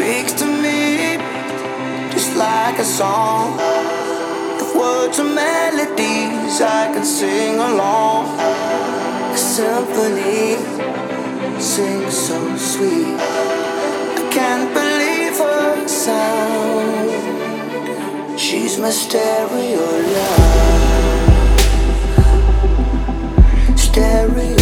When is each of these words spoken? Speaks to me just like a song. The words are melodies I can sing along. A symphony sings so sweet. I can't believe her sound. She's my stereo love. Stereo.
Speaks 0.00 0.32
to 0.32 0.46
me 0.46 1.18
just 2.10 2.34
like 2.34 2.78
a 2.78 2.84
song. 2.84 3.58
The 4.56 4.64
words 4.74 5.20
are 5.20 5.24
melodies 5.24 6.62
I 6.62 6.90
can 6.94 7.04
sing 7.04 7.58
along. 7.58 8.24
A 9.34 9.36
symphony 9.36 10.56
sings 11.60 12.16
so 12.16 12.56
sweet. 12.56 13.18
I 13.18 14.28
can't 14.32 14.72
believe 14.72 15.36
her 15.36 15.86
sound. 15.86 17.10
She's 18.40 18.78
my 18.78 18.88
stereo 18.88 19.84
love. 20.16 20.80
Stereo. 23.78 24.59